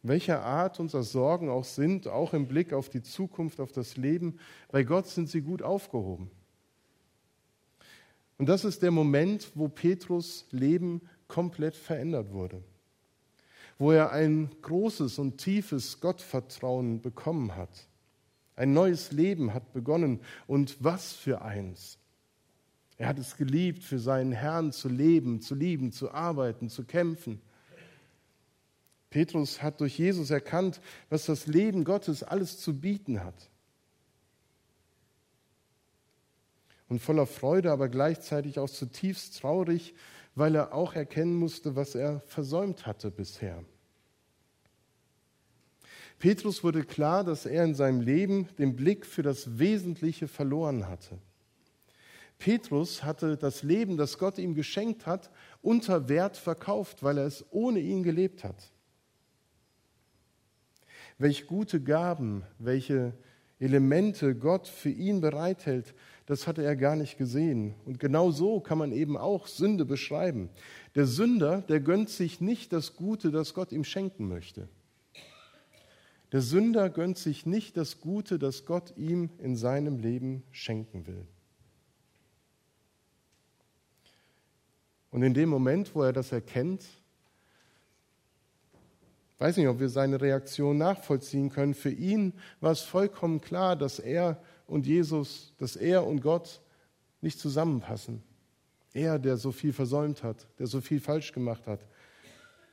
Welcher 0.04 0.44
Art 0.44 0.80
unser 0.80 1.02
Sorgen 1.02 1.50
auch 1.50 1.64
sind, 1.64 2.08
auch 2.08 2.34
im 2.34 2.48
Blick 2.48 2.74
auf 2.74 2.90
die 2.90 3.02
Zukunft, 3.02 3.60
auf 3.60 3.72
das 3.72 3.98
Leben, 3.98 4.38
bei 4.70 4.84
Gott 4.84 5.08
sind 5.08 5.30
sie 5.30 5.42
gut 5.42 5.64
aufgehoben. 5.64 6.30
Und 8.38 8.50
das 8.50 8.66
ist 8.66 8.84
der 8.84 8.92
Moment, 8.92 9.52
wo 9.56 9.68
Petrus 9.68 10.46
Leben 10.52 11.02
komplett 11.28 11.76
verändert 11.76 12.32
wurde 12.32 12.62
wo 13.78 13.92
er 13.92 14.12
ein 14.12 14.50
großes 14.62 15.20
und 15.20 15.38
tiefes 15.38 16.00
Gottvertrauen 16.00 17.02
bekommen 17.02 17.56
hat. 17.56 17.88
Ein 18.56 18.74
neues 18.74 19.12
Leben 19.12 19.54
hat 19.54 19.74
begonnen 19.74 20.20
und 20.48 20.78
was 20.84 21.14
für 21.14 21.42
eins. 21.42 21.98
Er 22.98 23.08
hat 23.08 23.18
es 23.18 23.36
geliebt, 23.36 23.84
für 23.84 24.00
seinen 24.00 24.32
Herrn 24.32 24.72
zu 24.72 24.88
leben, 24.88 25.42
zu 25.42 25.56
lieben, 25.56 25.92
zu 25.92 26.12
arbeiten, 26.12 26.70
zu 26.70 26.84
kämpfen. 26.84 27.42
Petrus 29.10 29.62
hat 29.62 29.82
durch 29.82 29.98
Jesus 29.98 30.30
erkannt, 30.30 30.82
was 31.10 31.26
das 31.26 31.48
Leben 31.48 31.84
Gottes 31.84 32.24
alles 32.24 32.60
zu 32.60 32.80
bieten 32.80 33.24
hat. 33.24 33.50
Und 36.90 37.00
voller 37.00 37.26
Freude, 37.26 37.72
aber 37.72 37.90
gleichzeitig 37.90 38.60
auch 38.60 38.70
zutiefst 38.70 39.40
traurig, 39.40 39.96
weil 40.36 40.56
er 40.56 40.74
auch 40.74 40.94
erkennen 40.94 41.36
musste, 41.36 41.76
was 41.76 41.96
er 41.96 42.22
versäumt 42.22 42.86
hatte 42.86 43.12
bisher. 43.12 43.64
Petrus 46.20 46.64
wurde 46.64 46.84
klar, 46.84 47.24
dass 47.24 47.46
er 47.46 47.66
in 47.66 47.76
seinem 47.76 48.02
Leben 48.02 48.48
den 48.58 48.76
Blick 48.76 49.06
für 49.06 49.24
das 49.24 49.60
Wesentliche 49.60 50.28
verloren 50.28 50.88
hatte. 50.88 51.20
Petrus 52.40 53.04
hatte 53.04 53.38
das 53.38 53.64
Leben, 53.64 53.98
das 53.98 54.18
Gott 54.18 54.38
ihm 54.38 54.56
geschenkt 54.56 55.06
hat, 55.06 55.32
unter 55.62 56.10
Wert 56.10 56.38
verkauft, 56.38 57.04
weil 57.04 57.18
er 57.18 57.26
es 57.26 57.46
ohne 57.52 57.80
ihn 57.80 58.04
gelebt 58.04 58.44
hat. 58.44 58.72
Welch 61.18 61.48
gute 61.48 61.82
Gaben, 61.82 62.44
welche 62.58 63.14
Elemente 63.64 64.36
Gott 64.36 64.68
für 64.68 64.90
ihn 64.90 65.22
bereithält, 65.22 65.94
das 66.26 66.48
hatte 66.48 66.64
er 66.64 66.76
gar 66.76 66.96
nicht 66.96 67.18
gesehen. 67.18 67.76
Und 67.86 68.00
genau 68.00 68.32
so 68.32 68.60
kann 68.60 68.78
man 68.78 68.92
eben 68.92 69.18
auch 69.18 69.48
Sünde 69.48 69.86
beschreiben. 69.86 70.50
Der 70.96 71.06
Sünder, 71.06 71.62
der 71.62 71.80
gönnt 71.80 72.10
sich 72.10 72.42
nicht 72.42 72.74
das 72.74 72.96
Gute, 72.96 73.32
das 73.32 73.54
Gott 73.54 73.72
ihm 73.72 73.84
schenken 73.84 74.28
möchte. 74.28 74.68
Der 76.34 76.42
Sünder 76.42 76.90
gönnt 76.90 77.18
sich 77.18 77.46
nicht 77.46 77.78
das 77.78 78.02
Gute, 78.02 78.40
das 78.40 78.66
Gott 78.66 78.94
ihm 78.98 79.30
in 79.38 79.56
seinem 79.56 80.00
Leben 80.00 80.44
schenken 80.52 81.08
will. 81.08 81.26
Und 85.12 85.22
in 85.22 85.34
dem 85.34 85.48
Moment, 85.48 85.94
wo 85.94 86.02
er 86.02 86.12
das 86.12 86.32
erkennt, 86.32 86.84
weiß 89.44 89.58
nicht, 89.58 89.68
ob 89.68 89.82
wir 89.82 89.90
seine 89.90 90.22
Reaktion 90.22 90.78
nachvollziehen 90.78 91.50
können. 91.50 91.74
Für 91.74 91.90
ihn 91.90 92.32
war 92.62 92.72
es 92.72 92.80
vollkommen 92.80 93.42
klar, 93.42 93.76
dass 93.76 94.00
er 94.00 94.42
und 94.68 94.88
Jesus, 94.88 95.54
dass 95.58 95.76
er 95.76 96.08
und 96.08 96.22
Gott 96.22 96.62
nicht 97.20 97.38
zusammenpassen. 97.38 98.24
Er, 98.94 99.20
der 99.20 99.36
so 99.36 99.52
viel 99.52 99.74
versäumt 99.74 100.24
hat, 100.24 100.48
der 100.60 100.68
so 100.68 100.80
viel 100.80 101.02
falsch 101.02 101.34
gemacht 101.34 101.68
hat, 101.68 101.82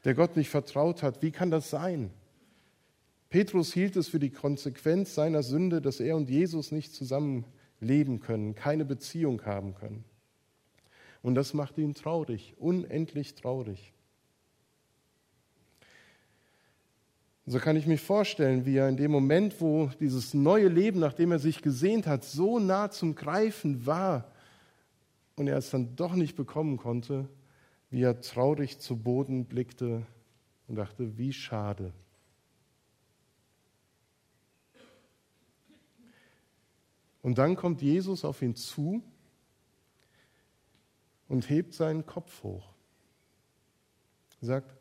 der 0.05 0.15
Gott 0.15 0.37
nicht 0.37 0.49
vertraut 0.49 1.03
hat. 1.03 1.23
Wie 1.23 1.33
kann 1.33 1.51
das 1.51 1.71
sein? 1.71 2.13
Petrus 3.31 3.73
hielt 3.73 3.97
es 3.97 4.07
für 4.07 4.21
die 4.21 4.31
Konsequenz 4.31 5.17
seiner 5.17 5.43
Sünde, 5.43 5.81
dass 5.81 5.99
er 5.99 6.15
und 6.15 6.31
Jesus 6.31 6.71
nicht 6.71 6.95
zusammen 6.95 7.47
leben 7.81 8.21
können, 8.21 8.55
keine 8.55 8.85
Beziehung 8.85 9.45
haben 9.45 9.75
können. 9.75 10.05
Und 11.21 11.35
das 11.35 11.53
macht 11.53 11.79
ihn 11.79 11.95
traurig, 11.95 12.55
unendlich 12.59 13.35
traurig. 13.35 13.93
So 17.47 17.59
kann 17.59 17.77
ich 17.77 17.87
mich 17.87 18.01
vorstellen, 18.01 18.65
wie 18.67 18.77
er 18.77 18.89
in 18.89 18.97
dem 18.97 19.11
Moment, 19.11 19.61
wo 19.61 19.91
dieses 19.99 20.35
neue 20.35 20.69
Leben, 20.69 21.01
nachdem 21.01 21.33
er 21.33 21.39
sich 21.39 21.63
gesehnt 21.63 22.07
hat, 22.07 22.25
so 22.25 22.59
nah 22.59 22.91
zum 22.91 23.15
Greifen 23.15 23.87
war 23.87 24.31
und 25.37 25.49
er 25.49 25.57
es 25.57 25.71
dann 25.71 25.97
doch 25.97 26.15
nicht 26.15 26.37
bekommen 26.37 26.77
konnte, 26.77 27.29
wie 27.91 28.03
er 28.03 28.21
traurig 28.21 28.79
zu 28.79 28.97
Boden 28.97 29.47
blickte 29.47 30.07
und 30.69 30.77
dachte, 30.77 31.19
wie 31.19 31.33
schade. 31.33 31.93
Und 37.23 37.39
dann 37.39 37.57
kommt 37.57 37.83
Jesus 37.83 38.25
auf 38.25 38.41
ihn 38.43 38.55
zu 38.55 39.03
und 41.29 41.49
hebt 41.51 41.75
seinen 41.75 42.07
Kopf 42.07 42.43
hoch. 42.43 42.69
Er 44.41 44.47
sagt, 44.47 44.75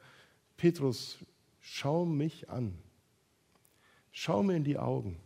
Petrus, 0.55 1.17
schau 1.71 2.05
mich 2.05 2.49
an. 2.49 2.77
Schau 4.11 4.41
mir 4.43 4.55
in 4.55 4.63
die 4.63 4.77
Augen. 4.77 5.19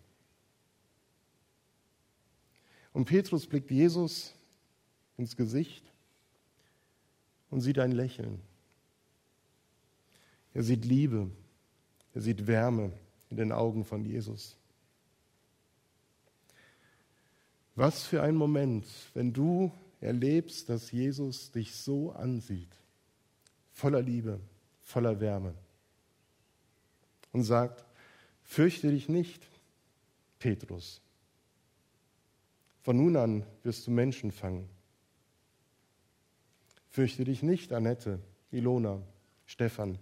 Und 2.92 3.06
Petrus 3.06 3.48
blickt 3.48 3.72
Jesus 3.72 4.36
ins 5.18 5.36
Gesicht 5.36 5.84
und 7.50 7.62
sieht 7.62 7.80
ein 7.80 7.92
Lächeln. 7.92 8.42
Er 10.54 10.64
sieht 10.64 10.86
Liebe, 10.86 11.32
er 12.14 12.22
sieht 12.22 12.46
Wärme 12.46 12.92
in 13.30 13.38
den 13.38 13.52
Augen 13.52 13.86
von 13.86 14.06
Jesus. 14.06 14.56
Was 17.76 18.04
für 18.04 18.22
ein 18.22 18.36
Moment, 18.36 18.86
wenn 19.16 19.34
du 19.34 19.72
erlebst, 20.02 20.70
dass 20.70 20.92
Jesus 20.92 21.50
dich 21.52 21.74
so 21.74 22.12
ansieht, 22.12 22.70
voller 23.72 24.02
Liebe, 24.02 24.40
voller 24.84 25.20
Wärme 25.20 25.56
und 27.34 27.44
sagt, 27.44 27.84
fürchte 28.44 28.90
dich 28.90 29.10
nicht, 29.10 29.46
Petrus. 30.40 31.02
Von 32.82 32.98
nun 32.98 33.18
an 33.18 33.46
wirst 33.64 33.88
du 33.88 33.92
Menschen 33.92 34.32
fangen. 34.32 34.70
Fürchte 36.90 37.24
dich 37.24 37.44
nicht, 37.44 37.74
Annette, 37.74 38.20
Ilona, 38.52 39.02
Stefan, 39.46 39.98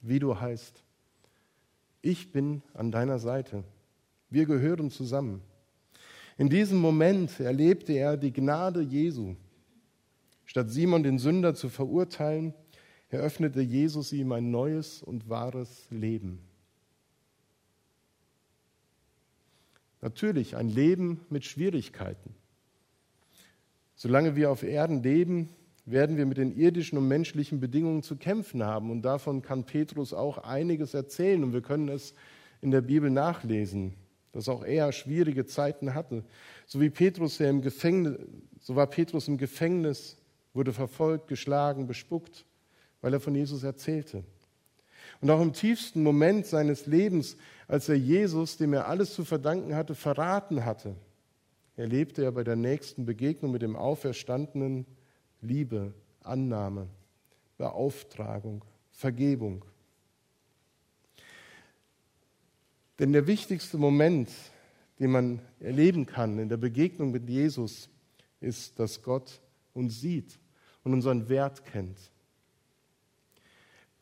wie 0.00 0.18
du 0.18 0.40
heißt. 0.40 0.82
Ich 2.00 2.32
bin 2.32 2.62
an 2.74 2.90
deiner 2.90 3.18
Seite. 3.18 3.64
Wir 4.30 4.46
gehören 4.46 4.90
zusammen. 4.90 5.42
In 6.38 6.48
diesem 6.48 6.78
Moment 6.78 7.38
erlebte 7.38 7.92
er 7.92 8.16
die 8.16 8.32
Gnade 8.32 8.80
Jesu. 8.80 9.36
Statt 10.46 10.70
Simon 10.70 11.02
den 11.02 11.18
Sünder 11.18 11.54
zu 11.54 11.68
verurteilen, 11.68 12.54
eröffnete 13.10 13.60
Jesus 13.60 14.12
ihm 14.12 14.32
ein 14.32 14.50
neues 14.50 15.02
und 15.02 15.28
wahres 15.28 15.86
Leben. 15.90 16.40
Natürlich 20.02 20.56
ein 20.56 20.68
Leben 20.68 21.22
mit 21.30 21.44
Schwierigkeiten. 21.46 22.34
Solange 23.94 24.36
wir 24.36 24.50
auf 24.50 24.62
Erden 24.62 25.02
leben, 25.02 25.48
werden 25.86 26.16
wir 26.16 26.26
mit 26.26 26.36
den 26.36 26.54
irdischen 26.54 26.98
und 26.98 27.08
menschlichen 27.08 27.58
Bedingungen 27.60 28.02
zu 28.02 28.16
kämpfen 28.16 28.62
haben. 28.62 28.90
Und 28.90 29.02
davon 29.02 29.40
kann 29.40 29.64
Petrus 29.64 30.12
auch 30.12 30.38
einiges 30.38 30.92
erzählen. 30.92 31.42
Und 31.42 31.54
wir 31.54 31.62
können 31.62 31.88
es 31.88 32.14
in 32.60 32.70
der 32.70 32.82
Bibel 32.82 33.10
nachlesen 33.10 33.94
dass 34.32 34.48
auch 34.48 34.64
er 34.64 34.90
schwierige 34.92 35.46
Zeiten 35.46 35.94
hatte. 35.94 36.24
So 36.66 36.80
wie 36.80 36.90
Petrus 36.90 37.36
der 37.36 37.50
im 37.50 37.60
Gefängnis, 37.60 38.18
so 38.60 38.74
war 38.74 38.86
Petrus 38.86 39.28
im 39.28 39.36
Gefängnis, 39.36 40.16
wurde 40.54 40.72
verfolgt, 40.72 41.28
geschlagen, 41.28 41.86
bespuckt, 41.86 42.44
weil 43.00 43.12
er 43.12 43.20
von 43.20 43.34
Jesus 43.34 43.62
erzählte. 43.62 44.24
Und 45.22 45.30
auch 45.30 45.40
im 45.40 45.52
tiefsten 45.52 46.02
Moment 46.02 46.46
seines 46.46 46.86
Lebens, 46.86 47.36
als 47.68 47.88
er 47.88 47.94
Jesus, 47.94 48.56
dem 48.56 48.72
er 48.72 48.88
alles 48.88 49.14
zu 49.14 49.24
verdanken 49.24 49.76
hatte, 49.76 49.94
verraten 49.94 50.64
hatte, 50.64 50.96
erlebte 51.76 52.24
er 52.24 52.32
bei 52.32 52.42
der 52.42 52.56
nächsten 52.56 53.06
Begegnung 53.06 53.52
mit 53.52 53.62
dem 53.62 53.76
Auferstandenen 53.76 54.84
Liebe, 55.40 55.94
Annahme, 56.22 56.88
Beauftragung, 57.56 58.64
Vergebung. 58.90 59.64
Denn 62.98 63.12
der 63.12 63.28
wichtigste 63.28 63.78
Moment, 63.78 64.28
den 64.98 65.12
man 65.12 65.40
erleben 65.60 66.04
kann 66.04 66.40
in 66.40 66.48
der 66.48 66.56
Begegnung 66.56 67.12
mit 67.12 67.28
Jesus, 67.28 67.88
ist, 68.40 68.76
dass 68.80 69.00
Gott 69.02 69.40
uns 69.72 70.00
sieht 70.00 70.40
und 70.82 70.92
unseren 70.92 71.28
Wert 71.28 71.64
kennt. 71.64 72.11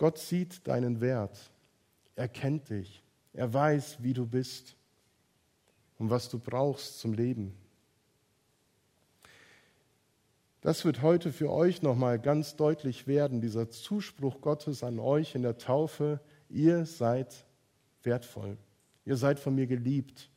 Gott 0.01 0.17
sieht 0.17 0.67
deinen 0.67 1.03
Wert, 1.03 1.53
er 2.17 2.27
kennt 2.27 2.71
dich, 2.71 3.03
er 3.35 3.53
weiß, 3.53 4.03
wie 4.03 4.15
du 4.15 4.27
bist 4.27 4.75
und 5.99 6.09
was 6.09 6.31
du 6.31 6.39
brauchst 6.39 7.01
zum 7.01 7.13
Leben. 7.13 7.55
Das 10.63 10.87
wird 10.87 11.03
heute 11.03 11.35
für 11.35 11.51
euch 11.51 11.83
nochmal 11.83 12.19
ganz 12.19 12.57
deutlich 12.57 13.07
werden, 13.07 13.43
dieser 13.43 13.69
Zuspruch 13.69 14.41
Gottes 14.41 14.83
an 14.83 14.99
euch 14.99 15.35
in 15.35 15.43
der 15.43 15.59
Taufe, 15.59 16.21
ihr 16.49 16.87
seid 16.87 17.45
wertvoll. 18.03 18.57
Ihr 19.05 19.19
seid 19.19 19.39
von 19.39 19.55
mir 19.55 19.67
geliebt 19.67 20.31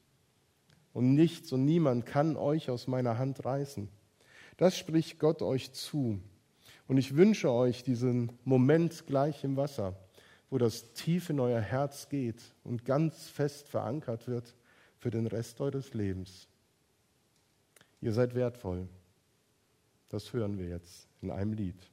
und 0.92 1.16
nichts 1.16 1.54
und 1.54 1.64
niemand 1.64 2.06
kann 2.06 2.36
euch 2.36 2.70
aus 2.70 2.88
meiner 2.88 3.18
Hand 3.18 3.46
reißen. 3.46 3.88
Das 4.58 4.78
spricht 4.78 5.20
Gott 5.20 5.42
euch 5.42 5.72
zu. 5.72 6.20
Und 6.88 6.98
ich 6.98 7.16
wünsche 7.16 7.52
euch 7.52 7.84
diesen 7.84 8.38
Moment 8.44 9.06
gleich 9.08 9.44
im 9.44 9.56
Wasser, 9.56 9.96
wo 10.50 10.58
das 10.58 10.94
tief 10.94 11.30
in 11.30 11.40
euer 11.40 11.62
Herz 11.62 12.10
geht 12.10 12.42
und 12.64 12.86
ganz 12.86 13.30
fest 13.30 13.68
verankert 13.68 14.28
wird 14.28 14.56
für 14.98 15.10
den 15.10 15.28
Rest 15.28 15.62
eures 15.62 15.94
Lebens. 15.94 16.48
Ihr 18.02 18.12
seid 18.12 18.36
wertvoll. 18.36 18.88
Das 20.10 20.34
hören 20.34 20.58
wir 20.58 20.68
jetzt 20.68 21.08
in 21.22 21.32
einem 21.32 21.54
Lied. 21.54 21.93